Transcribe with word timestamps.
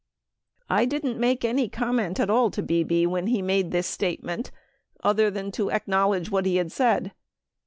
I 0.67 0.85
didn't 0.85 1.19
make 1.19 1.45
any 1.45 1.69
comment 1.69 2.19
at. 2.19 2.27
all 2.27 2.49
to 2.49 2.63
Bebe 2.63 3.05
when 3.05 3.27
he 3.27 3.43
made 3.43 3.69
this 3.69 3.85
statement 3.85 4.49
other 5.03 5.29
than 5.29 5.51
to 5.51 5.69
acknowledge 5.69 6.31
what 6.31 6.47
he 6.47 6.55
had 6.55 6.71
said. 6.71 7.11